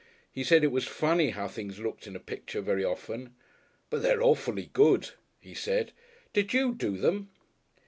He 0.31 0.43
said 0.43 0.63
it 0.63 0.71
was 0.71 0.87
funny 0.87 1.29
how 1.29 1.47
things 1.47 1.77
looked 1.77 2.07
in 2.07 2.15
a 2.15 2.19
picture 2.19 2.59
very 2.59 2.83
often. 2.83 3.35
"But 3.91 4.01
they're 4.01 4.23
awfully 4.23 4.71
good," 4.73 5.11
he 5.39 5.53
said. 5.53 5.91
"Did 6.33 6.53
you 6.53 6.73
do 6.73 6.97
them?" 6.97 7.29